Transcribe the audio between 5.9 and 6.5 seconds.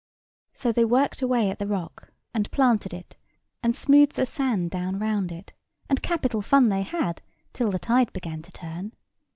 and capital